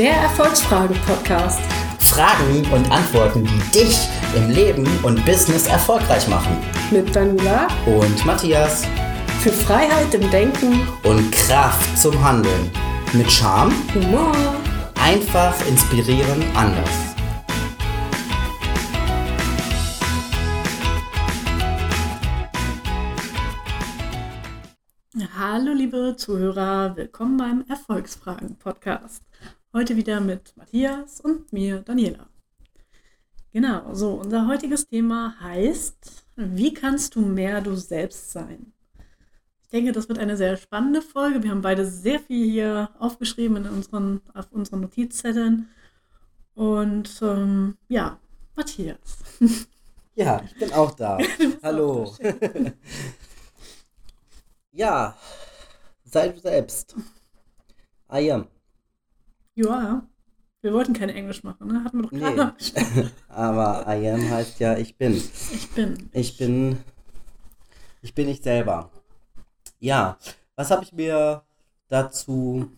[0.00, 1.60] Der Erfolgsfrage-Podcast.
[1.98, 6.56] Fragen und Antworten, die dich im Leben und Business erfolgreich machen.
[6.90, 8.86] Mit Daniela Und Matthias.
[9.42, 12.70] für Freiheit im Denken, Und Kraft zum Handeln.
[13.12, 14.32] Mit Charme, Humor.
[14.94, 16.88] einfach inspirieren, anders.
[25.38, 29.29] Hallo liebe Zuhörer, willkommen beim Erfolgsfragen-Podcast.
[29.72, 32.28] Heute wieder mit Matthias und mir, Daniela.
[33.52, 38.72] Genau, so unser heutiges Thema heißt, wie kannst du mehr du selbst sein?
[39.62, 41.44] Ich denke, das wird eine sehr spannende Folge.
[41.44, 45.68] Wir haben beide sehr viel hier aufgeschrieben in unseren, auf unseren Notizzetteln.
[46.54, 48.18] Und ähm, ja,
[48.56, 49.18] Matthias.
[50.16, 51.18] Ja, ich bin auch da.
[51.62, 52.14] Hallo.
[54.72, 55.16] ja,
[56.04, 56.94] sei du selbst.
[58.12, 58.48] I am.
[59.64, 60.06] Ja,
[60.62, 61.84] wir wollten kein Englisch machen, ne?
[61.84, 62.18] Hatten wir doch Nee.
[62.20, 62.54] gerade.
[63.28, 65.14] Aber I am heißt ja, ich bin.
[65.52, 66.08] Ich bin.
[66.12, 66.78] Ich bin.
[68.02, 68.90] Ich bin ich selber.
[69.78, 70.18] Ja,
[70.56, 71.42] was habe ich mir
[71.88, 72.70] dazu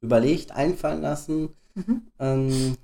[0.00, 1.50] überlegt, einfallen lassen?
[1.74, 2.02] Mhm.
[2.18, 2.76] Ähm,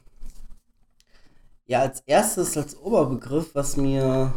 [1.66, 4.32] ja, als erstes, als Oberbegriff, was mir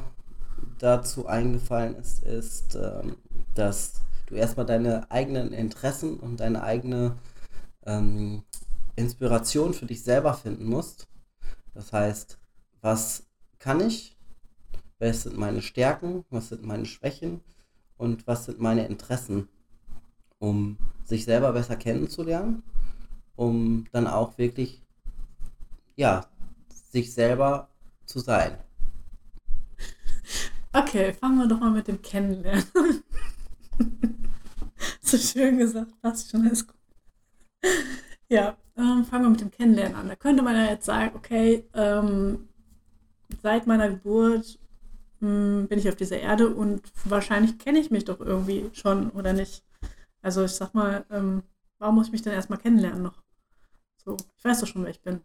[0.80, 3.18] dazu eingefallen ist, ist, ähm,
[3.54, 3.94] dass
[4.26, 7.16] du erstmal deine eigenen Interessen und deine eigene
[7.86, 8.44] ähm,
[9.02, 11.08] Inspiration für dich selber finden musst.
[11.74, 12.40] Das heißt,
[12.82, 13.28] was
[13.60, 14.18] kann ich?
[15.00, 16.24] Was sind meine Stärken?
[16.30, 17.42] Was sind meine Schwächen?
[17.98, 19.50] Und was sind meine Interessen?
[20.40, 22.64] Um sich selber besser kennenzulernen,
[23.36, 24.82] um dann auch wirklich,
[25.96, 26.26] ja,
[26.92, 27.70] sich selber
[28.06, 28.58] zu sein.
[30.74, 32.66] Okay, fangen wir doch mal mit dem Kennenlernen.
[35.02, 36.76] so schön gesagt, passt schon, alles gut.
[38.30, 40.08] Ja, ähm, fangen wir mit dem Kennenlernen an.
[40.08, 42.50] Da könnte man ja jetzt sagen, okay, ähm,
[43.42, 44.60] seit meiner Geburt
[45.20, 49.34] mh, bin ich auf dieser Erde und wahrscheinlich kenne ich mich doch irgendwie schon oder
[49.34, 49.64] nicht.
[50.22, 51.44] Also ich sag mal, ähm,
[51.80, 53.22] warum muss ich mich denn erstmal kennenlernen noch?
[54.04, 55.22] So, ich weiß doch schon, wer ich bin.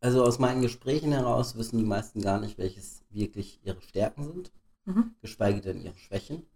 [0.00, 4.52] Also aus meinen Gesprächen heraus wissen die meisten gar nicht, welches wirklich ihre Stärken sind,
[4.86, 5.14] Mhm.
[5.20, 6.46] geschweige denn ihre Schwächen.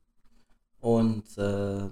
[0.81, 1.89] Und äh,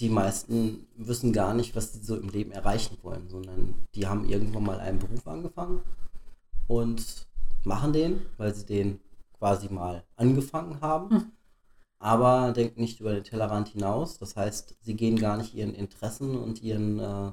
[0.00, 4.28] die meisten wissen gar nicht, was sie so im Leben erreichen wollen, sondern die haben
[4.28, 5.82] irgendwann mal einen Beruf angefangen
[6.66, 7.26] und
[7.64, 9.00] machen den, weil sie den
[9.38, 11.32] quasi mal angefangen haben, Hm.
[11.98, 14.18] aber denken nicht über den Tellerrand hinaus.
[14.18, 17.32] Das heißt, sie gehen gar nicht ihren Interessen und ihren, äh,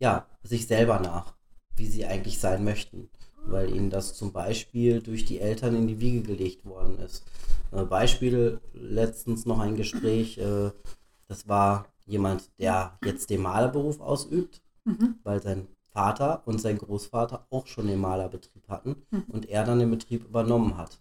[0.00, 1.34] ja, sich selber nach,
[1.76, 3.10] wie sie eigentlich sein möchten,
[3.46, 7.24] weil ihnen das zum Beispiel durch die Eltern in die Wiege gelegt worden ist.
[7.70, 10.70] Äh, Beispiel, letztens noch ein Gespräch, äh,
[11.32, 15.16] das war jemand, der jetzt den Malerberuf ausübt, Mhm.
[15.22, 19.24] weil sein Vater und sein Großvater auch schon den Malerbetrieb hatten Mhm.
[19.28, 21.00] und er dann den Betrieb übernommen hat.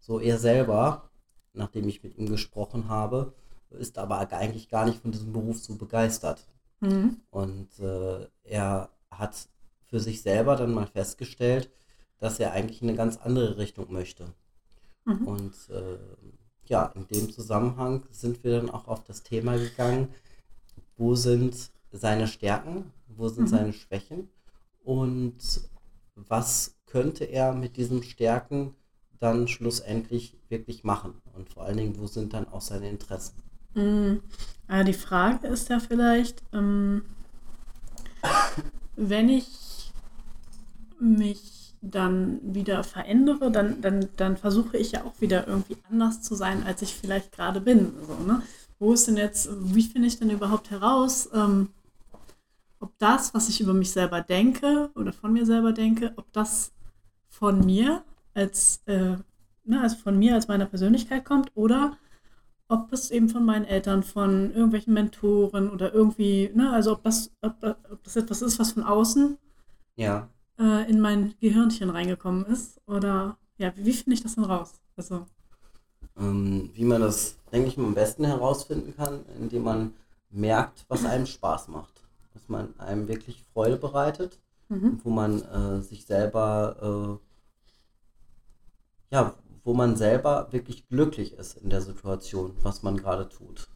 [0.00, 1.10] So er selber,
[1.52, 3.34] nachdem ich mit ihm gesprochen habe,
[3.70, 6.46] ist aber eigentlich gar nicht von diesem Beruf so begeistert.
[6.80, 7.20] Mhm.
[7.30, 9.48] Und äh, er hat
[9.88, 11.70] für sich selber dann mal festgestellt,
[12.18, 14.32] dass er eigentlich in eine ganz andere Richtung möchte.
[15.04, 15.26] Mhm.
[15.26, 15.98] Und äh,
[16.70, 20.08] ja, in dem Zusammenhang sind wir dann auch auf das Thema gegangen,
[20.96, 23.48] wo sind seine Stärken, wo sind Mhm.
[23.48, 24.28] seine Schwächen
[24.84, 25.36] und
[26.16, 28.74] was könnte er mit diesen Stärken
[29.18, 33.42] dann schlussendlich wirklich machen und vor allen Dingen, wo sind dann auch seine Interessen.
[33.74, 34.16] Mm,
[34.68, 37.02] ah, die Frage ist ja vielleicht, ähm,
[38.96, 39.92] wenn ich
[40.98, 46.34] mich dann wieder verändere, dann, dann, dann versuche ich ja auch wieder irgendwie anders zu
[46.34, 47.92] sein, als ich vielleicht gerade bin.
[48.06, 48.42] So, ne?
[48.78, 51.70] Wo ist denn jetzt, wie finde ich denn überhaupt heraus, ähm,
[52.80, 56.72] ob das, was ich über mich selber denke oder von mir selber denke, ob das
[57.28, 58.04] von mir
[58.34, 59.16] als, äh,
[59.64, 61.96] ne, also von mir als meiner Persönlichkeit kommt oder
[62.68, 67.30] ob es eben von meinen Eltern, von irgendwelchen Mentoren oder irgendwie, ne, also ob das,
[67.40, 69.38] ob, ob das etwas ist, was von außen
[69.96, 72.80] Ja, äh, in mein Gehirnchen reingekommen ist.
[72.86, 74.80] Oder ja, wie, wie finde ich das denn raus?
[74.96, 75.26] Also,
[76.18, 79.94] ähm, wie man das, denke ich, am besten herausfinden kann, indem man
[80.30, 82.02] merkt, was einem Spaß macht.
[82.34, 84.38] Dass man einem wirklich Freude bereitet,
[84.68, 85.00] mhm.
[85.02, 87.20] wo man äh, sich selber,
[89.10, 93.68] äh, ja, wo man selber wirklich glücklich ist in der Situation, was man gerade tut.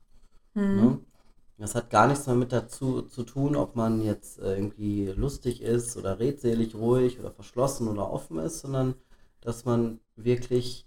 [0.54, 0.76] Mhm.
[0.76, 0.98] Ne?
[1.60, 5.60] Das hat gar nichts mehr mit dazu zu tun, ob man jetzt äh, irgendwie lustig
[5.60, 8.94] ist oder redselig, ruhig oder verschlossen oder offen ist, sondern
[9.42, 10.86] dass man wirklich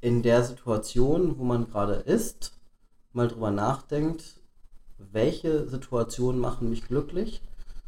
[0.00, 2.56] in der Situation, wo man gerade ist,
[3.12, 4.40] mal drüber nachdenkt,
[4.98, 7.42] welche Situationen machen mich glücklich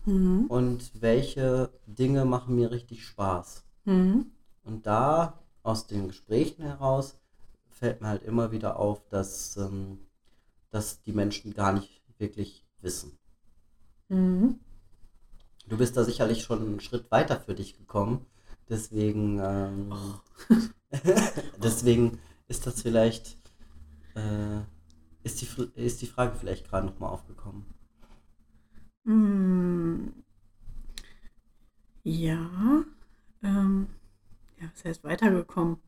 [0.05, 0.47] mhm.
[0.49, 3.65] und welche Dinge machen mir richtig Spaß.
[3.85, 4.33] Mhm.
[4.65, 7.21] Und da aus den Gesprächen heraus
[7.69, 10.01] fällt mir halt immer wieder auf, dass, ähm,
[10.71, 13.19] dass die Menschen gar nicht wirklich wissen.
[14.09, 14.61] Mhm.
[15.69, 18.27] Du bist da sicherlich schon einen Schritt weiter für dich gekommen.
[18.69, 20.55] Deswegen, ähm, oh.
[21.63, 22.19] deswegen
[22.49, 23.37] ist das vielleicht,
[24.15, 24.61] äh,
[25.23, 27.67] ist, die, ist die Frage vielleicht gerade nochmal aufgekommen.
[29.05, 30.09] Mm.
[32.03, 32.85] Ja,
[33.43, 33.89] ähm,
[34.61, 35.79] ja, was heißt weitergekommen?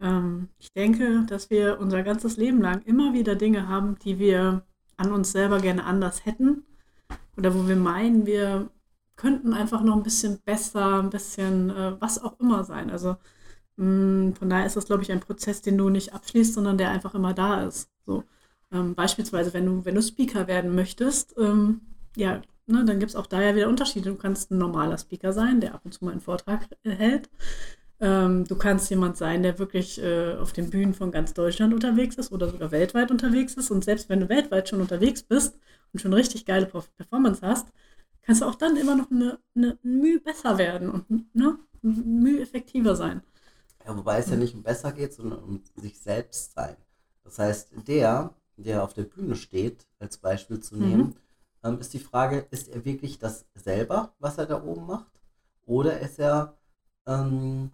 [0.00, 4.62] Ähm, ich denke, dass wir unser ganzes Leben lang immer wieder Dinge haben, die wir
[4.96, 6.64] an uns selber gerne anders hätten
[7.36, 8.70] oder wo wir meinen, wir
[9.16, 12.90] könnten einfach noch ein bisschen besser, ein bisschen äh, was auch immer sein.
[12.90, 13.16] Also
[13.76, 16.78] mh, mm, von daher ist das, glaube ich, ein Prozess, den du nicht abschließt, sondern
[16.78, 17.90] der einfach immer da ist.
[18.06, 18.24] So
[18.72, 21.80] ähm, beispielsweise, wenn du, wenn du Speaker werden möchtest, ähm,
[22.16, 24.10] ja, ne, dann gibt es auch da ja wieder Unterschiede.
[24.10, 27.30] Du kannst ein normaler Speaker sein, der ab und zu mal einen Vortrag äh, hält.
[28.00, 32.16] Ähm, du kannst jemand sein, der wirklich äh, auf den Bühnen von ganz Deutschland unterwegs
[32.16, 33.70] ist oder sogar weltweit unterwegs ist.
[33.70, 35.58] Und selbst wenn du weltweit schon unterwegs bist
[35.92, 37.68] und schon richtig geile Performance hast,
[38.22, 42.96] kannst du auch dann immer noch eine, eine Mühe besser werden und ne, Mühe effektiver
[42.96, 43.22] sein.
[43.86, 46.76] Ja, wobei es ja nicht um besser geht, sondern um sich selbst sein.
[47.22, 51.14] Das heißt, der, der auf der Bühne steht, als Beispiel zu nehmen, mhm.
[51.62, 55.20] ähm, ist die Frage, ist er wirklich das selber, was er da oben macht?
[55.66, 56.56] Oder ist er
[57.06, 57.70] ähm,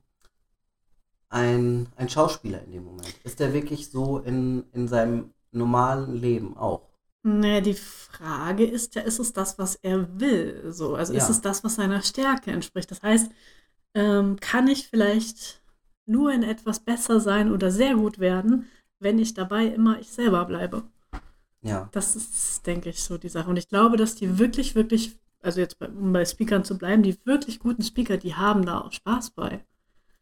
[1.31, 3.15] ein, ein Schauspieler in dem Moment?
[3.25, 6.83] Ist er wirklich so in, in seinem normalen Leben auch?
[7.23, 10.73] Naja, die Frage ist ja, ist es das, was er will?
[10.73, 11.19] So, also ja.
[11.19, 12.91] ist es das, was seiner Stärke entspricht?
[12.91, 13.31] Das heißt,
[13.95, 15.63] ähm, kann ich vielleicht
[16.07, 18.67] nur in etwas besser sein oder sehr gut werden,
[18.99, 20.83] wenn ich dabei immer ich selber bleibe?
[21.63, 21.89] Ja.
[21.93, 23.51] Das ist, denke ich, so die Sache.
[23.51, 27.03] Und ich glaube, dass die wirklich, wirklich, also jetzt bei, um bei Speakern zu bleiben,
[27.03, 29.63] die wirklich guten Speaker, die haben da auch Spaß bei.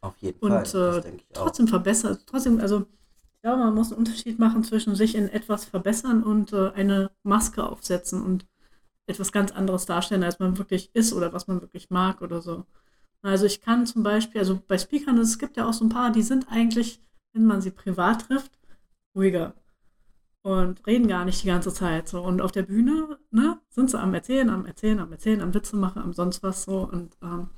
[0.00, 0.96] Auf jeden und, Fall.
[0.96, 2.86] Und äh, trotzdem verbessert, trotzdem, also
[3.34, 7.10] ich glaube, man muss einen Unterschied machen zwischen sich in etwas verbessern und äh, eine
[7.22, 8.46] Maske aufsetzen und
[9.06, 12.66] etwas ganz anderes darstellen, als man wirklich ist oder was man wirklich mag oder so.
[13.22, 16.12] Also ich kann zum Beispiel, also bei Speakern, es gibt ja auch so ein paar,
[16.12, 17.00] die sind eigentlich,
[17.32, 18.52] wenn man sie privat trifft,
[19.14, 19.54] ruhiger
[20.42, 22.22] und reden gar nicht die ganze Zeit so.
[22.22, 25.76] Und auf der Bühne, ne, sind sie am Erzählen, am Erzählen, am Erzählen, am Witze
[25.76, 26.80] machen, am sonst was so.
[26.80, 27.50] Und ähm,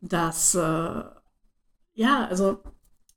[0.00, 1.02] das, äh,
[1.98, 2.60] ja, also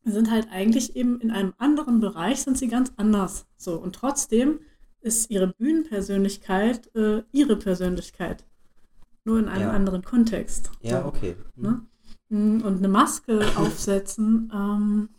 [0.03, 3.45] sind halt eigentlich eben in einem anderen Bereich, sind sie ganz anders.
[3.55, 4.59] So, und trotzdem
[5.01, 8.43] ist ihre Bühnenpersönlichkeit äh, ihre Persönlichkeit.
[9.23, 9.71] Nur in einem ja.
[9.71, 10.71] anderen Kontext.
[10.81, 11.35] Ja, okay.
[11.55, 11.85] Ne?
[12.29, 15.09] Mm, und eine Maske aufsetzen, ähm,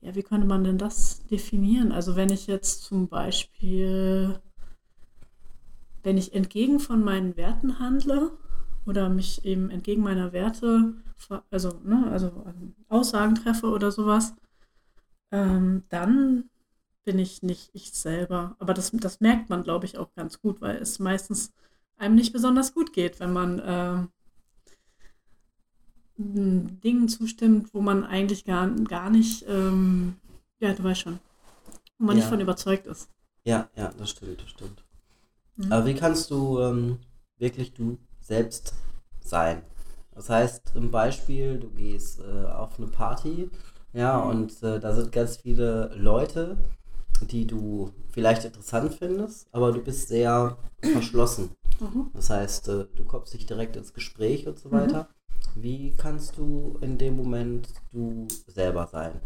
[0.00, 1.92] ja, wie könnte man denn das definieren?
[1.92, 4.40] Also wenn ich jetzt zum Beispiel,
[6.02, 8.32] wenn ich entgegen von meinen Werten handle
[8.86, 10.94] oder mich eben entgegen meiner Werte
[11.50, 14.34] also, ne, also ähm, Aussagen treffe oder sowas,
[15.30, 16.50] ähm, dann
[17.04, 18.56] bin ich nicht ich selber.
[18.58, 21.52] Aber das, das merkt man, glaube ich, auch ganz gut, weil es meistens
[21.96, 24.06] einem nicht besonders gut geht, wenn man äh,
[26.16, 30.16] Dingen zustimmt, wo man eigentlich gar, gar nicht, ähm,
[30.60, 31.18] ja, du weißt schon,
[31.98, 32.22] wo man ja.
[32.22, 33.08] nicht von überzeugt ist.
[33.44, 34.84] Ja, ja, das stimmt, das stimmt.
[35.56, 35.72] Mhm.
[35.72, 36.98] Aber wie kannst du ähm,
[37.38, 38.74] wirklich du selbst
[39.20, 39.62] sein?
[40.14, 43.50] Das heißt, im Beispiel, du gehst äh, auf eine Party,
[43.92, 44.30] ja, mhm.
[44.30, 46.56] und äh, da sind ganz viele Leute,
[47.22, 51.50] die du vielleicht interessant findest, aber du bist sehr verschlossen.
[51.80, 52.10] Mhm.
[52.14, 55.08] Das heißt, äh, du kommst nicht direkt ins Gespräch und so weiter.
[55.54, 55.62] Mhm.
[55.62, 59.20] Wie kannst du in dem Moment du selber sein?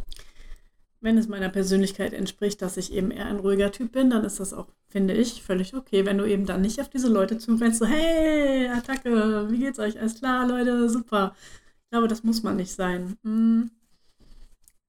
[1.06, 4.40] Wenn es meiner Persönlichkeit entspricht, dass ich eben eher ein ruhiger Typ bin, dann ist
[4.40, 6.04] das auch, finde ich, völlig okay.
[6.04, 10.00] Wenn du eben dann nicht auf diese Leute zurennst, so, hey, Attacke, wie geht's euch?
[10.00, 11.36] Alles klar, Leute, super.
[11.84, 13.16] Ich glaube, das muss man nicht sein.
[13.22, 13.70] Hm.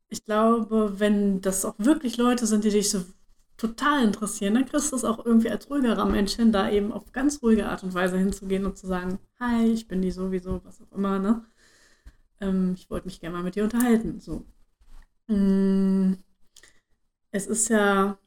[0.09, 3.05] Ich glaube, wenn das auch wirklich Leute sind, die dich so
[3.57, 7.12] total interessieren, dann kriegst du es auch irgendwie als ruhigerer Mensch hin, da eben auf
[7.12, 10.81] ganz ruhige Art und Weise hinzugehen und zu sagen, hi, ich bin die sowieso, was
[10.81, 11.45] auch immer, ne?
[12.41, 14.45] Ähm, ich wollte mich gerne mal mit dir unterhalten, so.
[15.27, 16.13] Mm,
[17.31, 18.17] es ist ja,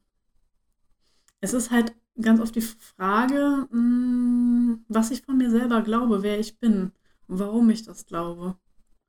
[1.40, 6.38] es ist halt ganz oft die Frage, mm, was ich von mir selber glaube, wer
[6.38, 6.92] ich bin
[7.26, 8.56] und warum ich das glaube.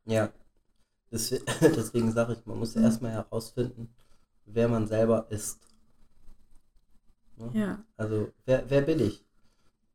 [0.06, 0.32] Ja,
[1.12, 2.86] deswegen sage ich, man muss ja mhm.
[2.86, 3.94] erstmal herausfinden,
[4.46, 5.60] wer man selber ist.
[7.36, 7.52] Ne?
[7.54, 7.86] Ja.
[7.98, 9.26] Also, wer, wer bin ich?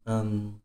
[0.05, 0.61] Ähm,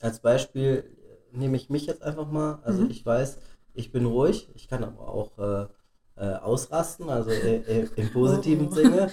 [0.00, 0.94] als Beispiel
[1.32, 2.60] nehme ich mich jetzt einfach mal.
[2.64, 2.90] Also, mhm.
[2.90, 3.38] ich weiß,
[3.72, 5.68] ich bin ruhig, ich kann aber auch äh,
[6.16, 8.74] äh, ausrasten, also äh, äh, im positiven oh.
[8.74, 9.10] Sinne.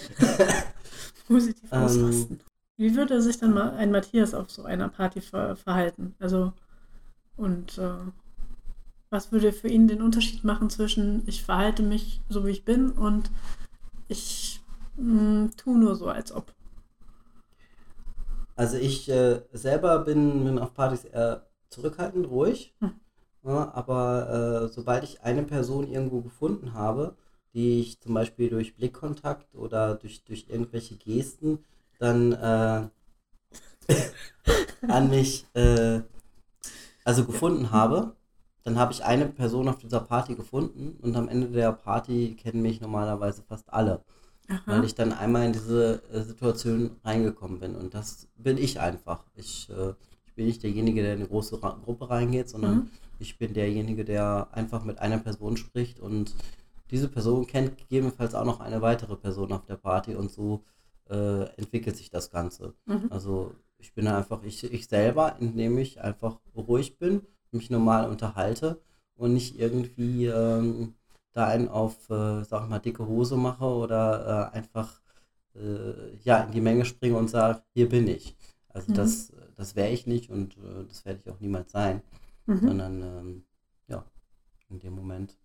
[1.28, 2.40] Positiv ähm, ausrasten.
[2.78, 6.16] Wie würde sich dann mal ein Matthias auf so einer Party ver verhalten?
[6.20, 6.54] Also,
[7.38, 8.12] und äh,
[9.10, 12.92] was würde für ihn den Unterschied machen zwischen ich verhalte mich so, wie ich bin
[12.92, 13.30] und
[14.08, 14.62] ich
[14.96, 16.54] mh, tue nur so, als ob?
[18.56, 22.76] Also ich äh, selber bin, bin auf Partys eher zurückhaltend, ruhig.
[22.80, 22.94] Hm.
[23.44, 27.16] Ja, aber äh, sobald ich eine Person irgendwo gefunden habe,
[27.54, 31.60] die ich zum Beispiel durch Blickkontakt oder durch, durch irgendwelche Gesten
[32.00, 32.88] dann äh,
[34.88, 36.02] an mich äh,
[37.04, 38.16] also gefunden habe,
[38.64, 42.62] dann habe ich eine Person auf dieser Party gefunden und am Ende der Party kennen
[42.62, 44.04] mich normalerweise fast alle,
[44.48, 44.62] Aha.
[44.68, 49.26] weil ich dann einmal in diese äh, Situation reingekommen bin und das bin ich einfach.
[49.36, 49.94] Ich, äh,
[50.36, 52.90] bin nicht derjenige, der in eine große Ra Gruppe reingeht, sondern Mhm.
[53.20, 56.36] ich bin derjenige, der einfach mit einer Person spricht und
[56.92, 60.64] diese Person kennt gegebenenfalls auch noch eine weitere Person auf der Party und so
[61.10, 62.74] äh, entwickelt sich das Ganze.
[62.88, 63.10] Mhm.
[63.10, 67.22] Also ich bin einfach ich, ich selber, indem ich einfach ruhig bin,
[67.52, 68.82] mich normal unterhalte
[69.16, 70.96] und nicht irgendwie ähm,
[71.34, 75.02] da einen auf, äh, sag mal, dicke Hose mache oder äh, einfach
[75.56, 78.36] äh, ja, in die Menge springe und sage, hier bin ich.
[78.70, 78.94] Also Mhm.
[78.94, 82.02] das, das wäre ich nicht und äh, das werde ich auch niemals sein,
[82.48, 82.60] Mhm.
[82.60, 83.44] sondern ähm,
[83.88, 84.04] ja,
[84.70, 85.38] in dem Moment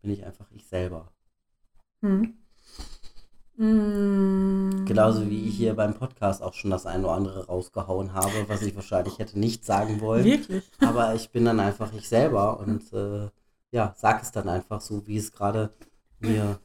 [0.00, 1.12] bin ich einfach ich selber.
[2.00, 2.34] Mhm.
[3.56, 4.84] Mhm.
[4.86, 8.62] Genauso wie ich hier beim Podcast auch schon das eine oder andere rausgehauen habe, was
[8.62, 10.24] ich wahrscheinlich hätte nicht sagen wollen.
[10.24, 10.64] Wirklich?
[10.80, 13.28] Aber ich bin dann einfach ich selber und äh,
[13.72, 15.70] ja, sag es dann einfach so, wie es gerade
[16.20, 16.60] mir,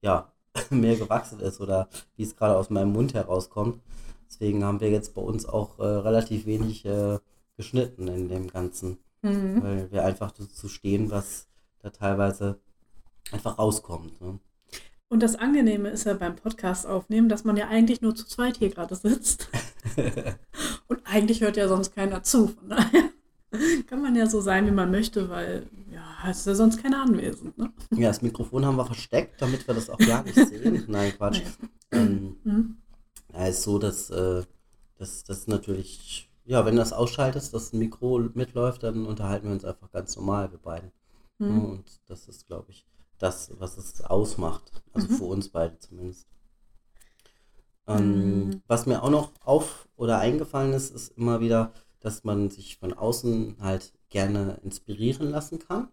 [0.00, 0.32] ja,
[0.70, 3.80] mir gewachsen ist oder wie es gerade aus meinem Mund herauskommt.
[4.28, 7.18] Deswegen haben wir jetzt bei uns auch äh, relativ wenig äh,
[7.56, 9.62] geschnitten in dem Ganzen, Mhm.
[9.62, 11.48] weil wir einfach dazu stehen, was
[11.80, 12.60] da teilweise
[13.32, 14.20] einfach rauskommt.
[14.20, 14.38] Ne?
[15.08, 18.58] Und das Angenehme ist ja beim Podcast aufnehmen, dass man ja eigentlich nur zu zweit
[18.58, 19.48] hier gerade sitzt.
[20.86, 22.48] Und eigentlich hört ja sonst keiner zu.
[22.48, 23.10] Von daher
[23.86, 27.02] kann man ja so sein, wie man möchte, weil ja, es ist ja sonst keiner
[27.02, 27.56] anwesend.
[27.58, 27.72] Ne?
[27.96, 30.84] ja, das Mikrofon haben wir versteckt, damit wir das auch gar nicht sehen.
[30.88, 31.42] Nein, Quatsch.
[31.90, 32.04] Naja.
[32.06, 32.76] Ähm, Mhm.
[33.32, 34.44] Ja, ist so, dass äh,
[34.96, 39.52] das, das natürlich, ja, wenn du das ausschaltest, dass ein Mikro mitläuft, dann unterhalten wir
[39.54, 40.92] uns einfach ganz normal, wir beiden.
[41.40, 41.64] Mhm.
[41.64, 42.84] und das ist, glaube ich,
[43.18, 44.72] das, was es ausmacht.
[44.92, 45.12] Also Mhm.
[45.12, 46.26] für uns beide zumindest.
[47.86, 48.62] Ähm, Mhm.
[48.66, 52.92] Was mir auch noch auf oder eingefallen ist, ist immer wieder, dass man sich von
[52.92, 55.88] außen halt gerne inspirieren lassen kann,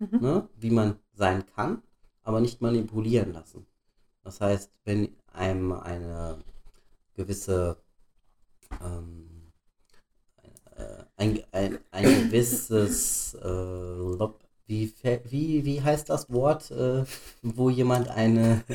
[0.00, 0.18] Mhm.
[0.20, 0.48] ne?
[0.56, 1.82] wie man sein kann,
[2.22, 3.66] aber nicht manipulieren lassen.
[4.24, 6.38] Das heißt, wenn einem eine
[7.22, 7.76] gewisse
[8.82, 9.52] ähm,
[10.76, 14.92] äh, ein, ein, ein gewisses äh, Lob, wie,
[15.24, 17.04] wie, wie heißt das Wort, äh,
[17.42, 18.64] wo jemand eine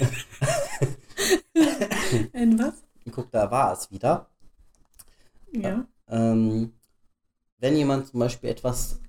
[2.33, 2.83] Ein was?
[3.11, 4.29] guck, da war es wieder.
[5.51, 5.87] Ja.
[6.07, 6.73] Ähm,
[7.59, 8.99] wenn jemand zum Beispiel etwas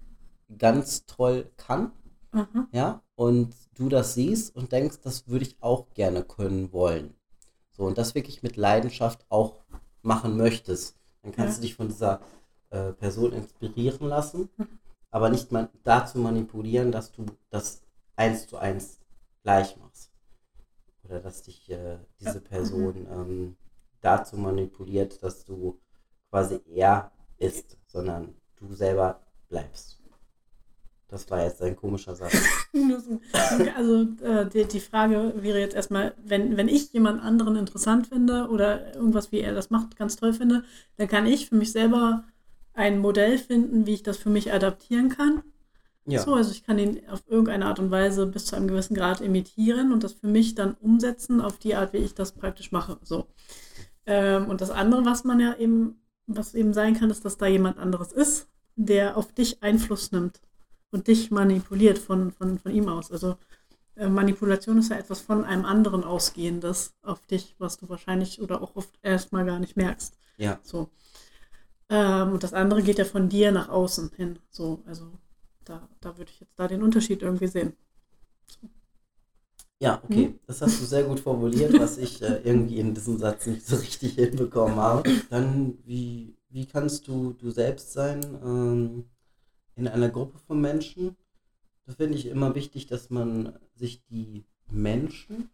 [0.56, 1.92] ganz toll kann,
[2.32, 2.68] Aha.
[2.72, 7.14] ja, und du das siehst und denkst, das würde ich auch gerne können wollen.
[7.78, 9.64] So, und das wirklich mit Leidenschaft auch
[10.02, 11.62] machen möchtest, dann kannst Ja.
[11.62, 12.20] du dich von dieser
[12.70, 14.50] äh, Person inspirieren lassen,
[15.10, 17.82] aber nicht mal dazu manipulieren, dass du das
[18.16, 19.00] eins zu eins
[19.44, 20.12] gleich machst.
[21.04, 22.44] Oder dass dich äh, diese Ja.
[22.44, 23.56] Person ähm,
[24.02, 25.80] dazu manipuliert, dass du
[26.30, 29.98] quasi er ist, sondern du selber bleibst.
[31.08, 32.34] Das war jetzt ein komischer Satz.
[33.76, 38.48] Also äh, die, die Frage wäre jetzt erstmal, wenn, wenn ich jemand anderen interessant finde
[38.48, 40.64] oder irgendwas, wie er das macht, ganz toll finde,
[40.96, 42.24] dann kann ich für mich selber
[42.74, 45.42] ein Modell finden, wie ich das für mich adaptieren kann.
[46.06, 46.22] Ja.
[46.22, 49.20] So, also ich kann ihn auf irgendeine Art und Weise bis zu einem gewissen Grad
[49.20, 52.98] imitieren und das für mich dann umsetzen auf die Art, wie ich das praktisch mache.
[53.02, 53.26] So.
[54.06, 57.46] Ähm, und das andere, was man ja eben, was eben sein kann, ist, dass da
[57.46, 60.40] jemand anderes ist, der auf dich Einfluss nimmt
[60.90, 63.10] und dich manipuliert von, von, von ihm aus.
[63.10, 63.36] Also
[63.96, 68.62] äh, Manipulation ist ja etwas von einem anderen ausgehendes auf dich, was du wahrscheinlich oder
[68.62, 70.14] auch oft erstmal gar nicht merkst.
[70.36, 70.58] Ja.
[70.62, 70.88] So.
[71.90, 74.38] Ähm, und das andere geht ja von dir nach außen hin.
[74.50, 75.12] So, also
[75.64, 77.74] da, da würde ich jetzt da den Unterschied irgendwie sehen.
[79.80, 80.34] Ja, okay.
[80.46, 83.76] Das hast du sehr gut formuliert, was ich äh, irgendwie in diesem Satz nicht so
[83.80, 85.08] richtig hinbekommen habe.
[85.30, 89.04] Dann, wie, wie kannst du du selbst sein ähm,
[89.78, 91.16] in einer Gruppe von Menschen?
[91.86, 95.48] Da finde ich immer wichtig, dass man sich die Menschen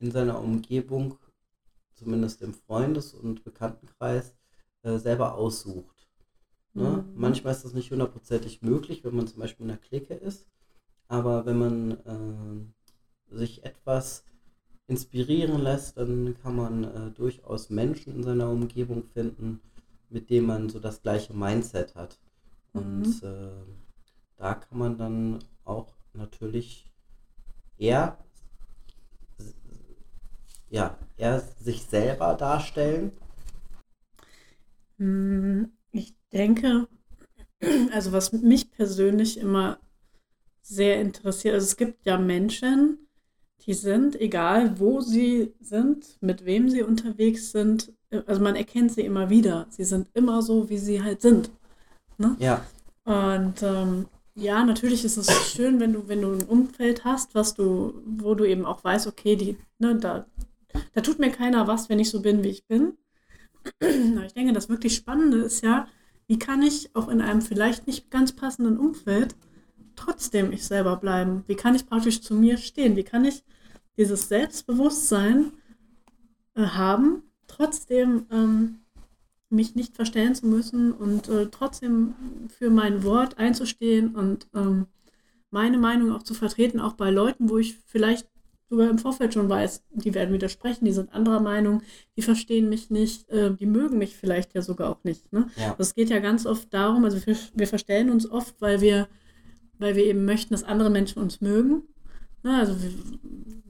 [0.00, 1.16] in seiner Umgebung,
[1.94, 4.34] zumindest im Freundes- und Bekanntenkreis,
[4.82, 6.08] äh, selber aussucht.
[6.74, 7.04] Ne?
[7.06, 7.20] Mhm.
[7.20, 10.46] Manchmal ist das nicht hundertprozentig möglich, wenn man zum Beispiel in einer Clique ist.
[11.08, 12.74] Aber wenn man ähm,
[13.30, 14.24] sich etwas
[14.86, 19.60] inspirieren lässt, dann kann man äh, durchaus Menschen in seiner Umgebung finden,
[20.10, 22.18] mit denen man so das gleiche Mindset hat.
[22.72, 23.20] Und Mhm.
[23.22, 23.50] äh,
[24.36, 26.90] da kann man dann auch natürlich
[27.78, 28.18] eher,
[30.70, 33.12] ja, eher sich selber darstellen.
[34.98, 36.88] Mm, Ich denke,
[37.92, 39.78] also was mich persönlich immer
[40.62, 43.08] sehr interessiert, also es gibt ja Menschen,
[43.66, 48.92] die sind, egal wo sie sind, mit wem sie unterwegs sind, äh, also man erkennt
[48.92, 49.66] sie immer wieder.
[49.70, 51.50] Sie sind immer so, wie sie halt sind.
[52.18, 52.36] Ne?
[52.38, 52.64] Ja,
[53.04, 57.54] Und ähm, ja, natürlich ist es schön, wenn du, wenn du ein Umfeld hast, was
[57.54, 60.26] du, wo du eben auch weißt, okay, die, ne, da,
[60.92, 62.98] da tut mir keiner was, wenn ich so bin, wie ich bin.
[63.80, 65.88] Aber ich denke, das wirklich Spannende ist ja,
[66.26, 69.34] wie kann ich auch in einem vielleicht nicht ganz passenden Umfeld
[69.96, 71.44] trotzdem ich selber bleiben?
[71.46, 72.94] Wie kann ich praktisch zu mir stehen?
[72.94, 73.42] Wie kann ich
[73.96, 75.52] dieses Selbstbewusstsein
[76.54, 78.80] äh, haben, trotzdem ähm,
[79.50, 82.14] mich nicht verstellen zu müssen und äh, trotzdem
[82.48, 84.86] für mein Wort einzustehen und ähm,
[85.50, 88.28] meine Meinung auch zu vertreten, auch bei Leuten, wo ich vielleicht
[88.68, 91.82] sogar im Vorfeld schon weiß, die werden widersprechen, die sind anderer Meinung,
[92.16, 95.32] die verstehen mich nicht, äh, die mögen mich vielleicht ja sogar auch nicht.
[95.32, 95.48] Ne?
[95.56, 99.08] ja, Es geht ja ganz oft darum, also wir, wir verstellen uns oft, weil wir,
[99.78, 101.84] weil wir eben möchten, dass andere Menschen uns mögen.
[102.42, 102.58] Ne?
[102.58, 102.90] Also wir,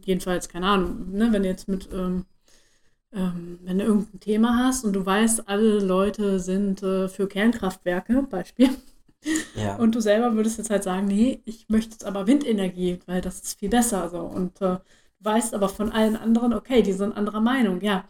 [0.04, 1.28] jedenfalls, keine Ahnung, ne?
[1.30, 2.24] wenn jetzt mit, ähm,
[3.12, 8.22] ähm, wenn du irgendein Thema hast und du weißt, alle Leute sind äh, für Kernkraftwerke,
[8.30, 8.70] Beispiel,
[9.56, 13.20] ja, und du selber würdest jetzt halt sagen, nee, ich möchte jetzt aber Windenergie, weil
[13.20, 14.20] das ist viel besser so.
[14.20, 14.80] Und äh, du
[15.20, 18.04] weißt aber von allen anderen, okay, die sind anderer Meinung, ja.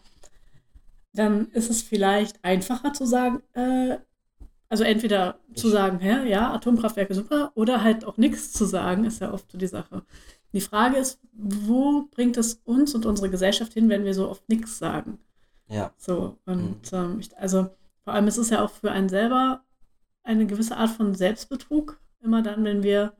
[1.13, 3.97] Dann ist es vielleicht einfacher zu sagen, äh,
[4.69, 9.19] also entweder zu sagen, hä, ja, Atomkraftwerke super, oder halt auch nichts zu sagen, ist
[9.21, 10.03] ja oft so die Sache.
[10.53, 14.47] Die Frage ist, wo bringt es uns und unsere Gesellschaft hin, wenn wir so oft
[14.49, 15.19] nichts sagen?
[15.67, 17.69] ja, So, und ähm, ich, also
[18.03, 19.63] vor allem ist es ja auch für einen selber
[20.23, 23.13] eine gewisse Art von Selbstbetrug, immer dann, wenn wir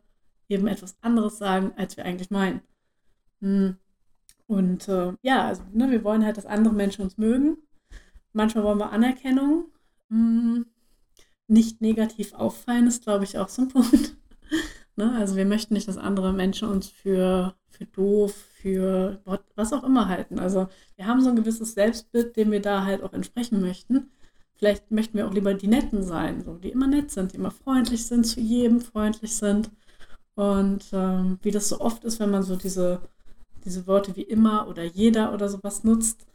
[0.49, 2.61] eben etwas anderes sagen, als wir eigentlich meinen.
[3.41, 3.77] Hm.
[4.47, 7.57] Und äh, ja, also ne, wir wollen halt, dass andere Menschen uns mögen.
[8.33, 9.65] Manchmal wollen wir Anerkennung.
[10.09, 10.65] Hm.
[11.47, 14.15] Nicht negativ auffallen ist, glaube ich, auch so ein Punkt.
[14.99, 15.15] Ne?
[15.17, 19.21] Also wir möchten nicht, dass andere Menschen uns für, für doof, für
[19.55, 20.39] was auch immer halten.
[20.39, 24.11] Also wir haben so ein gewisses Selbstbild, dem wir da halt auch entsprechen möchten.
[24.55, 27.51] Vielleicht möchten wir auch lieber die Netten sein, so, die immer nett sind, die immer
[27.51, 29.71] freundlich sind, zu jedem freundlich sind.
[30.35, 33.01] Und ähm, wie das so oft ist, wenn man so diese,
[33.65, 36.25] diese Worte wie immer oder jeder oder sowas nutzt,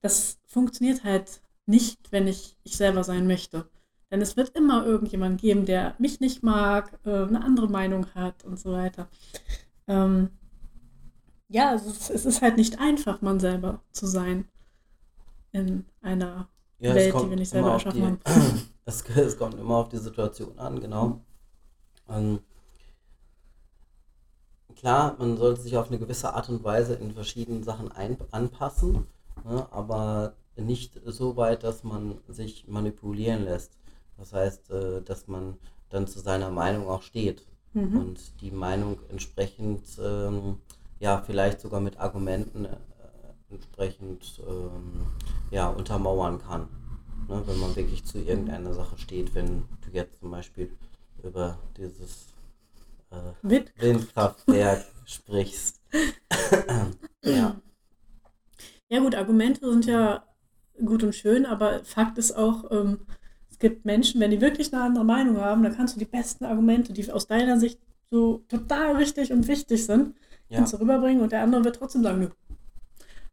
[0.00, 3.66] das funktioniert halt nicht, wenn ich ich selber sein möchte.
[4.12, 8.44] Denn es wird immer irgendjemand geben, der mich nicht mag, äh, eine andere Meinung hat
[8.44, 9.08] und so weiter.
[9.88, 10.28] Ähm,
[11.48, 14.44] ja, es, es ist halt nicht einfach, man selber zu sein
[15.52, 18.20] in einer ja, Welt, die wir nicht selber erschaffen haben.
[18.84, 21.22] es, es kommt immer auf die Situation an, genau.
[22.06, 22.40] Ähm,
[24.76, 29.06] klar, man sollte sich auf eine gewisse Art und Weise in verschiedenen Sachen ein, anpassen,
[29.42, 33.78] ne, aber nicht so weit, dass man sich manipulieren lässt.
[34.22, 35.58] Das heißt, äh, dass man
[35.90, 37.96] dann zu seiner Meinung auch steht Mhm.
[37.96, 40.58] und die Meinung entsprechend, ähm,
[41.00, 42.76] ja, vielleicht sogar mit Argumenten äh,
[43.50, 45.06] entsprechend ähm,
[45.50, 46.68] ja, untermauern kann.
[47.28, 50.70] Ne, wenn man wirklich zu irgendeiner Sache steht, wenn du jetzt zum Beispiel
[51.24, 52.26] über dieses
[53.10, 55.80] äh, Wind Windkraftwerk sprichst.
[57.24, 57.60] ja,
[58.88, 60.24] Ja gut, Argumente sind ja
[60.84, 63.00] gut und schön, aber Fakt ist auch, ähm,
[63.62, 66.92] gibt Menschen, wenn die wirklich eine andere Meinung haben, dann kannst du die besten Argumente,
[66.92, 67.78] die aus deiner Sicht
[68.10, 70.16] so total richtig und wichtig sind,
[70.48, 72.28] ja, kannst du rüberbringen und der andere wird trotzdem sagen, nö.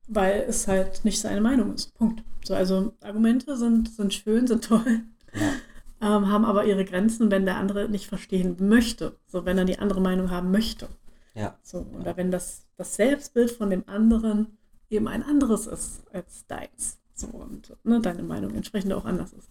[0.08, 1.96] Weil es halt nicht seine Meinung ist.
[1.96, 2.24] Punkt.
[2.46, 5.02] So, also Argumente sind, sind schön, sind toll,
[5.34, 9.18] ja, ähm, haben aber ihre Grenzen, wenn der andere nicht verstehen möchte.
[9.28, 10.90] So, wenn er die andere Meinung haben möchte.
[11.34, 14.60] ja, So, oder wenn das, das Selbstbild von dem anderen
[14.92, 17.00] eben ein anderes ist als deins.
[17.16, 19.50] So, und ne, deine Meinung entsprechend auch anders ist.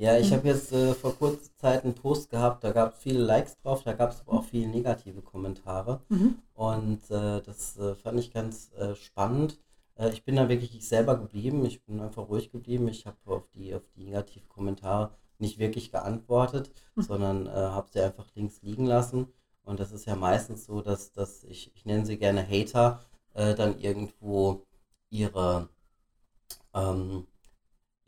[0.00, 3.18] Ja, ich habe jetzt äh, vor kurzer Zeit einen Post gehabt, da gab es viele
[3.18, 6.00] Likes drauf, da gab es aber auch viele negative Kommentare.
[6.08, 6.38] Mhm.
[6.54, 9.58] Und äh, das äh, fand ich ganz äh, spannend.
[9.96, 11.64] Äh, ich bin da wirklich ich selber geblieben.
[11.64, 12.86] Ich bin einfach ruhig geblieben.
[12.86, 17.02] Ich habe auf die, auf die negativen Kommentare nicht wirklich geantwortet, Mhm.
[17.02, 19.26] sondern äh, habe sie einfach links liegen lassen.
[19.64, 23.00] Und das ist ja meistens so, dass, dass ich, ich nenne sie gerne Hater,
[23.34, 24.66] dann irgendwo
[25.10, 25.68] ihre,
[26.74, 27.26] ähm,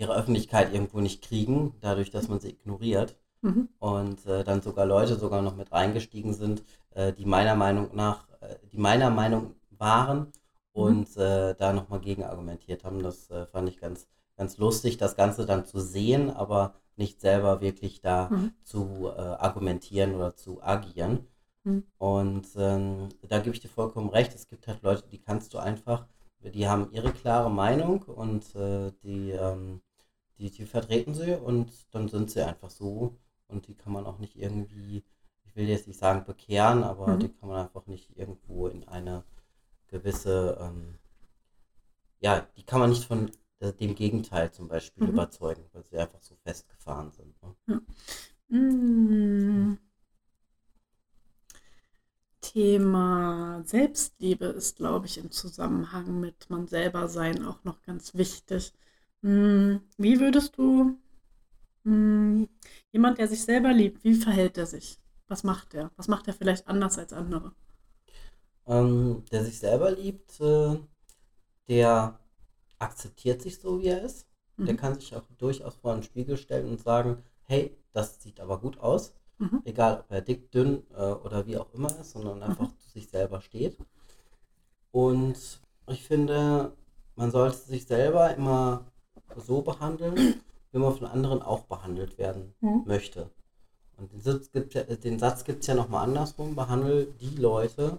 [0.00, 3.68] ihre Öffentlichkeit irgendwo nicht kriegen, dadurch, dass man sie ignoriert Mhm.
[3.78, 8.28] und äh, dann sogar Leute sogar noch mit reingestiegen sind, äh, die meiner Meinung nach,
[8.40, 10.32] äh, die meiner Meinung waren
[10.72, 13.02] und äh, da nochmal gegen argumentiert haben.
[13.02, 17.60] Das äh, fand ich ganz, ganz lustig, das Ganze dann zu sehen, aber nicht selber
[17.62, 18.52] wirklich da Mhm.
[18.62, 21.26] zu äh, argumentieren oder zu agieren.
[21.64, 21.84] Mhm.
[21.98, 24.34] Und ähm, da gebe ich dir vollkommen recht.
[24.34, 26.06] Es gibt halt Leute, die kannst du einfach,
[26.42, 29.80] die haben ihre klare Meinung und äh, die, ähm,
[30.40, 33.16] die, die vertreten sie und dann sind sie einfach so
[33.48, 35.04] und die kann man auch nicht irgendwie,
[35.44, 37.18] ich will jetzt nicht sagen bekehren, aber Mhm.
[37.18, 39.24] die kann man einfach nicht irgendwo in eine
[39.88, 40.98] gewisse, ähm,
[42.20, 45.08] ja, die kann man nicht von äh, dem Gegenteil zum Beispiel Mhm.
[45.08, 47.42] überzeugen, weil sie einfach so festgefahren sind.
[47.42, 47.54] Ne?
[48.50, 49.76] Mm.
[52.42, 58.72] Thema Selbstliebe ist, glaube ich, im Zusammenhang mit man selber sein auch noch ganz wichtig.
[59.22, 60.98] Mm, Wie würdest du
[61.84, 62.44] mm,
[62.92, 64.98] jemand, der sich selber liebt, wie verhält er sich?
[65.28, 65.92] Was macht er?
[65.96, 67.54] Was macht er vielleicht anders als andere?
[68.66, 70.78] Ähm, der sich selber liebt, äh,
[71.68, 72.20] der
[72.80, 74.26] akzeptiert sich so, wie er ist.
[74.66, 74.76] Der Mhm.
[74.76, 78.78] kann sich auch durchaus vor einen Spiegel stellen und sagen, hey, das sieht aber gut
[78.80, 79.14] aus.
[79.38, 79.60] Mhm.
[79.64, 82.76] Egal, ob er dick, dünn äh, oder wie auch immer ist, sondern einfach Mhm.
[82.78, 83.78] zu sich selber steht.
[84.92, 86.72] Und ich finde,
[87.16, 88.86] man sollte sich selber immer
[89.36, 90.40] so behandeln,
[90.72, 92.82] wie man von anderen auch behandelt werden Mhm.
[92.86, 93.30] möchte.
[93.96, 97.98] Und den Satz gibt ja, den Satz gibt es ja nochmal andersrum, behandle die Leute,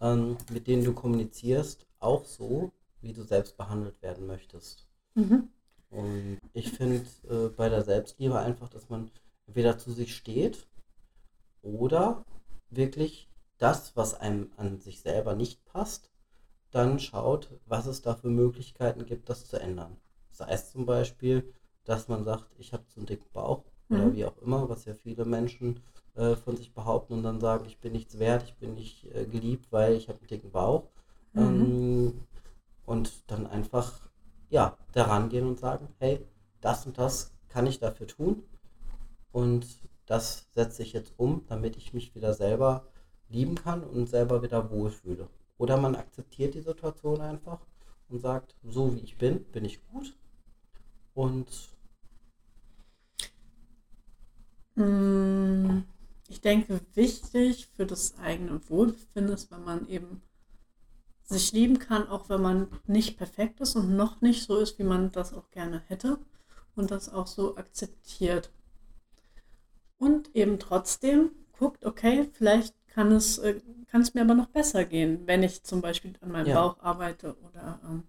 [0.00, 4.86] ähm, mit denen du kommunizierst, auch so, wie du selbst behandelt werden möchtest.
[5.14, 5.48] Mhm.
[5.90, 9.10] Und ich finde äh, bei der Selbstliebe einfach, dass man
[9.46, 10.66] entweder zu sich steht
[11.62, 12.24] oder
[12.70, 16.10] wirklich das, was einem an sich selber nicht passt,
[16.70, 19.96] dann schaut, was es da für Möglichkeiten gibt, das zu ändern.
[20.34, 21.52] Sei es zum Beispiel,
[21.84, 24.14] dass man sagt, ich habe zu einen dicken Bauch oder Mhm.
[24.14, 25.80] wie auch immer, was ja viele Menschen
[26.16, 29.26] äh, von sich behaupten und dann sagen, ich bin nichts wert, ich bin nicht äh,
[29.26, 30.90] geliebt, weil ich habe einen dicken Bauch.
[31.34, 31.42] Mhm.
[31.42, 32.20] Ähm,
[32.86, 34.10] und dann einfach
[34.50, 36.26] ja, daran gehen und sagen, hey,
[36.60, 38.42] das und das kann ich dafür tun
[39.32, 39.66] und
[40.06, 42.86] das setze ich jetzt um, damit ich mich wieder selber
[43.28, 45.28] lieben kann und selber wieder wohlfühle.
[45.58, 47.60] Oder man akzeptiert die Situation einfach
[48.08, 50.14] und sagt, so wie ich bin, bin ich gut
[51.14, 51.48] und
[54.76, 55.82] Mm,
[56.28, 60.22] Ich denke, wichtig für das eigene Wohlbefinden ist, wenn man eben
[61.24, 64.84] sich lieben kann, auch wenn man nicht perfekt ist und noch nicht so ist, wie
[64.84, 66.18] man das auch gerne hätte
[66.76, 68.50] und das auch so akzeptiert.
[69.98, 74.84] Und eben trotzdem guckt, okay, vielleicht kann es, äh, kann es mir aber noch besser
[74.84, 76.54] gehen, wenn ich zum Beispiel an meinem Ja.
[76.54, 78.04] Bauch arbeite oder ähm,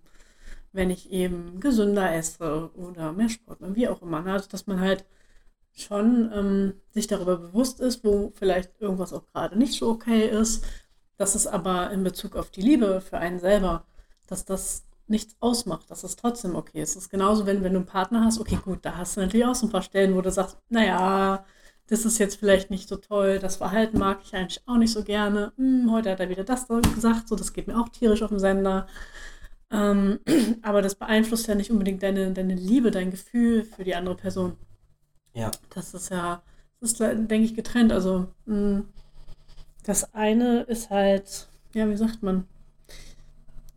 [0.75, 4.21] wenn ich eben gesünder esse oder mehr Sport mache, wie auch immer.
[4.21, 4.33] ne?
[4.33, 5.05] Also, dass man halt
[5.73, 10.65] schon ähm, sich darüber bewusst ist, wo vielleicht irgendwas auch gerade nicht so okay ist,
[11.17, 13.85] dass es aber in Bezug auf die Liebe für einen selber,
[14.27, 16.91] dass das nichts ausmacht, dass es trotzdem okay ist.
[16.91, 19.45] Es ist genauso, wenn, wenn du einen Partner hast, okay, gut, da hast du natürlich
[19.45, 21.45] auch so ein paar Stellen, wo du sagst, naja,
[21.87, 25.03] das ist jetzt vielleicht nicht so toll, das Verhalten mag ich eigentlich auch nicht so
[25.03, 25.53] gerne.
[25.57, 28.39] Hm, heute hat er wieder das gesagt, so das geht mir auch tierisch auf den
[28.39, 28.87] Sender.
[29.75, 30.19] Ähm,
[30.61, 34.53] aber das beeinflusst ja nicht unbedingt deine, deine Liebe, dein Gefühl für die andere Person.
[35.33, 36.41] ja, Das ist ja,
[36.79, 37.91] das ist, denke ich, getrennt.
[37.91, 38.83] Also, mh,
[39.83, 42.45] das eine ist halt, ja, wie sagt man?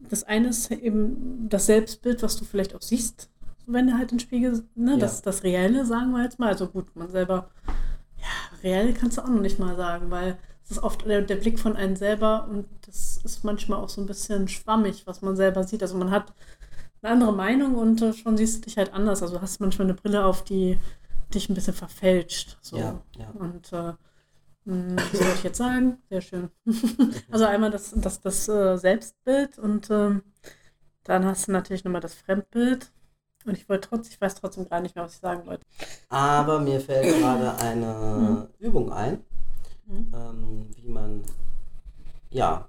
[0.00, 3.28] Das eine ist eben das Selbstbild, was du vielleicht auch siehst,
[3.66, 4.96] wenn du halt den Spiegel, ne, Ja.
[4.98, 6.48] das, das Reelle, sagen wir jetzt mal.
[6.48, 7.50] Also gut, man selber,
[8.18, 11.36] ja, reell kannst du auch noch nicht mal sagen, weil es ist oft der, der
[11.36, 15.34] Blick von einem selber und das ist manchmal auch so ein bisschen schwammig, was man
[15.34, 15.80] selber sieht.
[15.80, 16.34] Also man hat
[17.00, 19.22] eine andere Meinung und äh, schon siehst du dich halt anders.
[19.22, 20.78] Also du hast manchmal eine Brille auf, die
[21.32, 22.58] dich ein bisschen verfälscht.
[22.60, 22.76] So.
[22.76, 23.30] ja, ja.
[23.30, 23.94] Und äh,
[24.64, 26.02] mh, was soll ich jetzt sagen?
[26.10, 26.50] Sehr schön.
[27.30, 30.22] also einmal das, das, das äh, Selbstbild und ähm,
[31.04, 32.92] dann hast du natürlich nochmal das Fremdbild.
[33.46, 35.64] Und ich wollte trotzdem, ich weiß trotzdem gar nicht mehr, was ich sagen wollte.
[36.10, 39.24] Aber mir fällt gerade eine Übung ein,
[39.88, 40.12] Mhm.
[40.14, 41.22] ähm, wie man
[42.30, 42.68] ja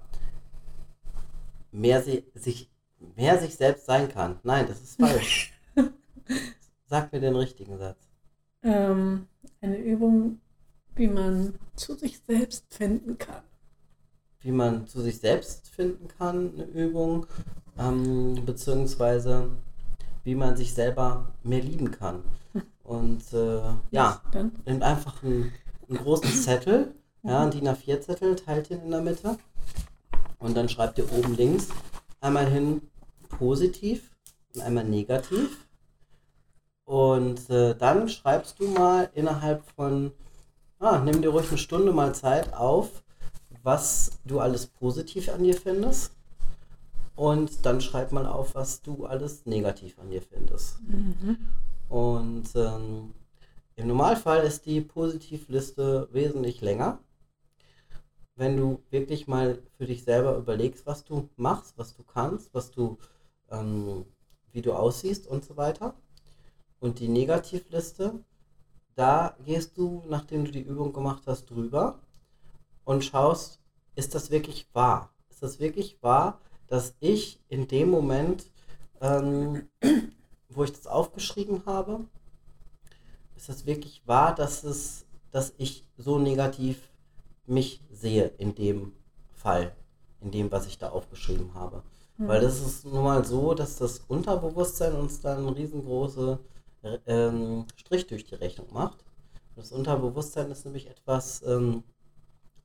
[1.70, 2.70] mehr si sich
[3.16, 4.38] mehr sich selbst sein kann.
[4.42, 5.52] Nein, das ist falsch.
[6.86, 8.08] Sag mir den richtigen Satz.
[8.62, 9.26] Ähm,
[9.60, 10.40] eine Übung,
[10.94, 13.42] wie man zu sich selbst finden kann.
[14.40, 17.26] Wie man zu sich selbst finden kann, eine Übung,
[17.78, 19.50] ähm, beziehungsweise
[20.24, 22.22] wie man sich selber mehr lieben kann.
[22.82, 24.22] Und äh, ja?
[24.64, 25.52] Nehmt einfach einen,
[25.88, 29.36] einen großen Zettel, ja, einen DIN A4-Zettel, teilt ihn in der Mitte
[30.38, 31.68] und dann schreibt ihr oben links
[32.20, 32.82] einmal hin
[33.28, 34.10] positiv
[34.54, 35.66] und einmal negativ.
[36.84, 40.12] Und äh, dann schreibst du mal innerhalb von,
[40.80, 43.04] ah, nimm dir ruhig eine Stunde mal Zeit auf,
[43.62, 46.12] was du alles positiv an dir findest
[47.14, 50.80] Und dann schreib mal auf, was du alles negativ an dir findest.
[50.82, 51.36] Mhm.
[51.88, 53.14] Und ähm,
[53.76, 56.98] im Normalfall ist die Positivliste wesentlich länger.
[58.40, 62.70] Wenn du wirklich mal für dich selber überlegst, was du machst, was du kannst, was
[62.70, 62.96] du,
[63.50, 64.06] ähm,
[64.50, 65.94] wie du aussiehst und so weiter.
[66.78, 68.24] Und die Negativliste,
[68.94, 71.98] da gehst du, nachdem du die Übung gemacht hast, drüber
[72.84, 73.60] und schaust,
[73.94, 75.12] ist das wirklich wahr?
[75.28, 78.50] Ist das wirklich wahr, dass ich in dem Moment,
[79.02, 79.68] ähm,
[80.48, 82.06] wo ich das aufgeschrieben habe,
[83.36, 86.89] ist das wirklich wahr, dass es, dass ich so negativ
[87.50, 88.92] mich sehe in dem
[89.32, 89.74] Fall,
[90.20, 91.82] in dem, was ich da aufgeschrieben habe.
[92.16, 92.28] Mhm.
[92.28, 96.38] Weil das ist nun mal so, dass das Unterbewusstsein uns dann einen riesengroße
[97.06, 99.04] ähm, Strich durch die Rechnung macht.
[99.56, 101.82] Das Unterbewusstsein ist nämlich etwas ähm,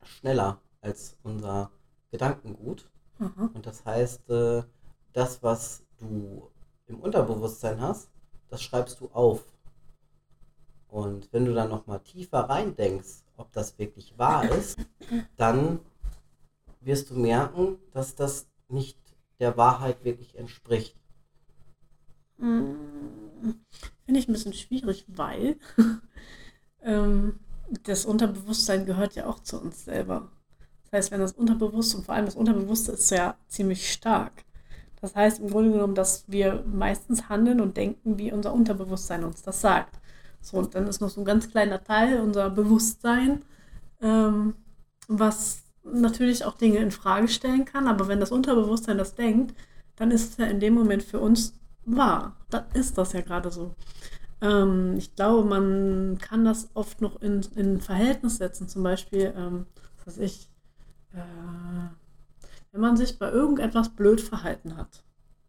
[0.04, 1.72] schneller als unser
[2.12, 2.90] Gedankengut.
[3.20, 3.52] Mhm.
[3.54, 4.64] Und das heißt, äh,
[5.14, 6.50] das, was du
[6.88, 8.10] im Unterbewusstsein hast,
[8.50, 9.44] das schreibst du auf.
[10.88, 14.78] Und wenn du dann nochmal tiefer reindenkst, ob das wirklich wahr ist,
[15.36, 15.80] dann
[16.82, 18.98] wirst du merken, dass das nicht
[19.40, 20.96] der Wahrheit wirklich entspricht.
[22.38, 22.74] Mm,
[24.06, 25.58] Finde ich ein bisschen schwierig, weil
[26.82, 27.40] ähm,
[27.84, 30.32] das Unterbewusstsein gehört ja auch zu uns selber.
[30.84, 34.46] Das heißt, wenn das Unterbewusste, und vor allem das Unterbewusste ist ja ziemlich stark.
[35.02, 39.42] Das heißt im Grunde genommen, dass wir meistens handeln und denken, wie unser Unterbewusstsein uns
[39.42, 40.00] das sagt.
[40.46, 43.42] So, und dann ist noch so ein ganz kleiner Teil, unser Bewusstsein,
[44.00, 44.54] ähm,
[45.08, 47.88] was natürlich auch Dinge in Frage stellen kann.
[47.88, 49.56] Aber wenn das Unterbewusstsein das denkt,
[49.96, 51.54] dann ist es ja in dem Moment für uns
[51.86, 52.36] wahr.
[52.52, 53.74] Dann ist das ja gerade so.
[54.40, 58.68] Ähm, ich glaube, man kann das oft noch in, in Verhältnis setzen.
[58.68, 59.66] Zum Beispiel, ähm,
[59.98, 60.48] was weiß ich,
[61.14, 61.90] äh,
[62.72, 65.04] wenn man sich bei irgendetwas blöd verhalten hat.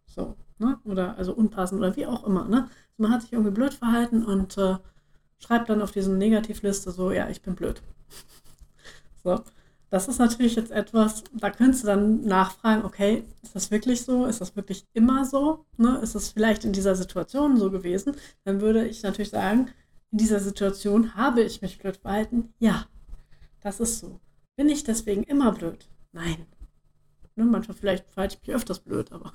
[0.06, 0.78] So, ne?
[0.84, 2.70] Oder also unpassend oder wie auch immer, ne?
[2.98, 4.76] Man hat sich irgendwie blöd verhalten und äh,
[5.38, 7.82] schreibt dann auf diese Negativliste so, ja, ich bin blöd.
[9.24, 9.42] so.
[9.88, 14.26] Das ist natürlich jetzt etwas, da könntest du dann nachfragen, okay, ist das wirklich so?
[14.26, 15.64] Ist das wirklich immer so?
[15.76, 15.98] Ne?
[16.02, 18.16] Ist das vielleicht in dieser Situation so gewesen?
[18.44, 19.70] Dann würde ich natürlich sagen,
[20.10, 22.52] in dieser Situation habe ich mich blöd verhalten.
[22.58, 22.86] Ja,
[23.60, 24.20] das ist so.
[24.56, 25.88] Bin ich deswegen immer blöd?
[26.12, 26.46] Nein.
[27.38, 29.30] Ne, manchmal vielleicht verhalte ich mich öfters blöd, aber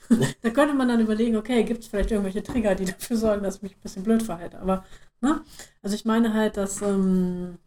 [0.42, 3.56] da könnte man dann überlegen, okay, gibt es vielleicht irgendwelche Trigger, die dafür sorgen, dass
[3.56, 4.58] ich mich ein bisschen blöd verhalte.
[4.58, 4.84] Aber,
[5.20, 5.44] ne?
[5.80, 7.58] Also ich meine halt, dass, ähm,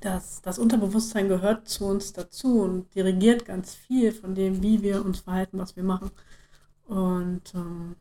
[0.00, 5.02] dass das Unterbewusstsein gehört zu uns dazu und dirigiert ganz viel von dem, wie wir
[5.02, 6.10] uns verhalten, was wir machen.
[6.84, 7.96] Und ähm,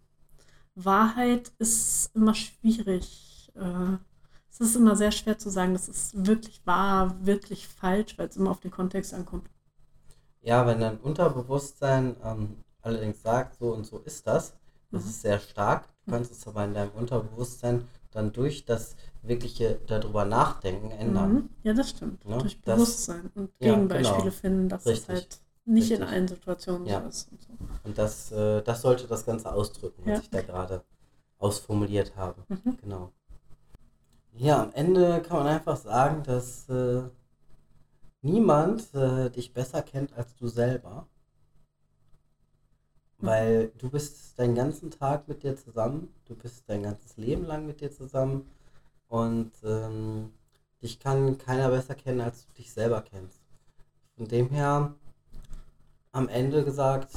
[0.76, 3.50] Wahrheit ist immer schwierig.
[3.56, 3.98] Äh,
[4.52, 8.36] es ist immer sehr schwer zu sagen, das ist wirklich wahr, wirklich falsch, weil es
[8.36, 9.50] immer auf den Kontext ankommt.
[10.44, 14.54] Ja, wenn dein Unterbewusstsein ähm, allerdings sagt, so und so ist das,
[14.92, 15.10] das Mhm.
[15.10, 15.86] ist sehr stark.
[16.06, 21.34] Du kannst es aber in deinem Unterbewusstsein dann durch das wirkliche darüber nachdenken ändern.
[21.34, 21.50] Mhm.
[21.64, 22.26] Ja, das stimmt.
[22.26, 22.38] Ne?
[22.38, 24.32] Durch Das- Bewusstsein und Ja, Gegenbeispiele genau.
[24.32, 25.10] finden, dass Richtig.
[25.10, 26.14] es halt nicht in Richtig.
[26.16, 27.02] allen Situationen Ja.
[27.02, 27.32] so ist.
[27.32, 27.50] Und so.
[27.86, 30.20] Und das, äh, das sollte das Ganze ausdrücken, was Ja.
[30.20, 30.84] ich da gerade
[31.40, 32.44] ausformuliert habe.
[32.50, 32.78] Mhm.
[32.82, 33.12] Genau.
[34.34, 37.04] Ja, am Ende kann man einfach sagen, dass äh,
[38.24, 41.08] niemand äh, dich besser kennt als du selber.
[43.20, 47.66] Weil du bist deinen ganzen Tag mit dir zusammen, du bist dein ganzes Leben lang
[47.66, 48.50] mit dir zusammen
[49.08, 50.34] und ähm,
[50.82, 53.42] dich kann keiner besser kennen, als du dich selber kennst.
[54.18, 54.96] Von dem her,
[56.12, 57.12] am Ende gesagt,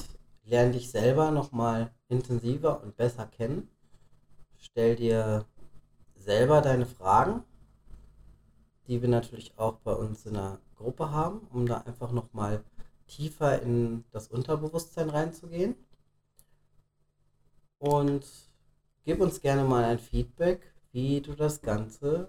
[0.45, 3.69] lern dich selber nochmal intensiver und besser kennen.
[4.59, 5.45] Stell dir
[6.15, 7.43] selber deine Fragen,
[8.87, 12.63] die wir natürlich auch bei uns in der Gruppe haben, um da einfach nochmal
[13.07, 15.75] tiefer in das Unterbewusstsein reinzugehen.
[17.79, 18.25] Und
[19.05, 20.61] gib uns gerne mal ein Feedback,
[20.93, 22.29] wie du das Ganze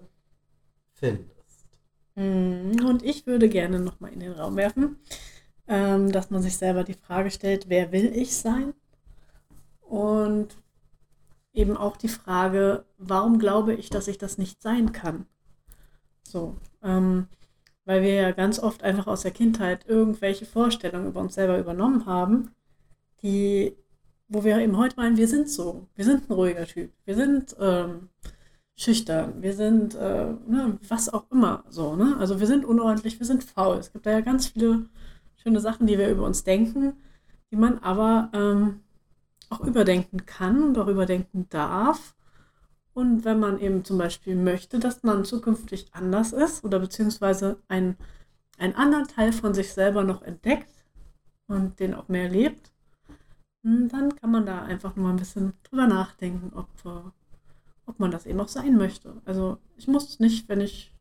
[0.92, 1.66] findest.
[2.14, 2.84] Mhm.
[2.86, 4.98] Und ich würde gerne nochmal in den Raum werfen,
[5.66, 8.74] ähm, dass man sich selber die Frage stellt, wer will ich sein?
[9.80, 10.58] Und
[11.52, 15.26] eben auch die Frage, warum glaube ich, dass ich das nicht sein kann?
[16.22, 17.28] So, ähm,
[17.88, 22.04] weil wir ja ganz oft einfach aus der Kindheit irgendwelche Vorstellungen über uns selber übernommen
[22.04, 22.50] haben,
[23.22, 23.78] die,
[24.28, 27.56] wo wir eben heute meinen, wir sind so, wir sind ein ruhiger Typ, wir sind
[27.58, 28.10] ähm,
[28.76, 32.14] schüchtern, wir sind, äh, ne, was auch immer, so, ne?
[32.18, 33.78] Also wir sind unordentlich, wir sind faul.
[33.78, 34.84] Es gibt da ja ganz viele
[35.36, 36.92] schöne Sachen, die wir über uns denken,
[37.50, 38.80] die man aber ähm,
[39.48, 42.14] auch überdenken kann und auch überdenken darf.
[42.98, 47.96] Und wenn man eben zum Beispiel möchte, dass man zukünftig anders ist oder beziehungsweise ein,
[48.58, 50.84] einen anderen Teil von sich selber noch entdeckt
[51.46, 52.72] und den auch mehr lebt,
[53.62, 57.08] hm, dann kann man da einfach nur mal ein bisschen drüber nachdenken, ob, äh,
[57.86, 59.22] ob man das eben auch sein möchte.
[59.24, 60.92] Also ich muss nicht, wenn ich,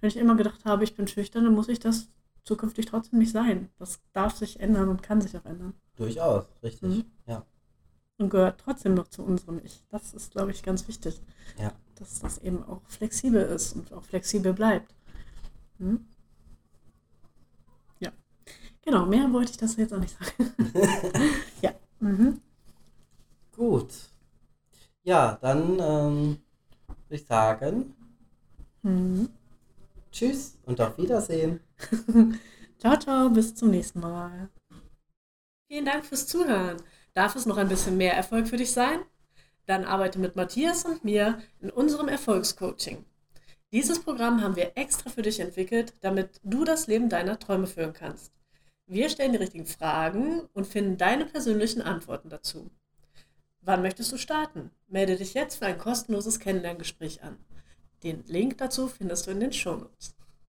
[0.00, 2.08] wenn ich immer gedacht habe, ich bin schüchtern, dann muss ich das
[2.42, 3.68] zukünftig trotzdem nicht sein.
[3.78, 5.74] Das darf sich ändern und kann sich auch ändern.
[5.94, 6.88] Durchaus, richtig.
[6.88, 7.04] Mhm.
[7.28, 7.46] Ja.
[8.18, 9.82] Und gehört trotzdem noch zu unserem Ich.
[9.90, 11.20] Das ist, glaube ich, ganz wichtig.
[11.58, 11.72] Ja.
[11.96, 14.94] Dass das eben auch flexibel ist und auch flexibel bleibt.
[15.78, 16.06] Mhm.
[18.00, 18.12] Ja.
[18.82, 20.52] Genau, mehr wollte ich das jetzt auch nicht sagen.
[21.62, 21.72] ja.
[22.00, 22.40] Mhm.
[23.56, 23.92] Gut.
[25.04, 26.38] Ja, dann ähm,
[27.08, 27.94] würde ich sagen,
[28.82, 29.28] mhm.
[30.12, 31.60] tschüss und auf Wiedersehen.
[32.78, 34.48] ciao, ciao, bis zum nächsten Mal.
[35.68, 36.76] Vielen Dank fürs Zuhören.
[37.14, 39.00] Darf es noch ein bisschen mehr Erfolg für dich sein?
[39.66, 43.04] Dann arbeite mit Matthias und mir in unserem Erfolgscoaching.
[43.70, 47.92] Dieses Programm haben wir extra für dich entwickelt, damit du das Leben deiner Träume führen
[47.92, 48.32] kannst.
[48.86, 52.70] Wir stellen die richtigen Fragen und finden deine persönlichen Antworten dazu.
[53.60, 54.70] Wann möchtest du starten?
[54.88, 57.38] Melde dich jetzt für ein kostenloses Kennenlerngespräch an.
[58.02, 60.16] Den Link dazu findest du in den Shownotes.